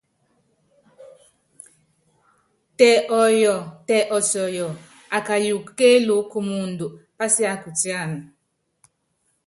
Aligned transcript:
Tɛ 2.77 2.89
ɔyɔ, 3.21 3.55
tɛ 3.87 3.97
ɔtiɔ́yɔ́ɔ, 4.15 4.79
akayuku 5.17 5.71
kélúkú 5.79 6.21
kumuundɔ 6.31 6.85
pásiákutíána. 7.17 8.17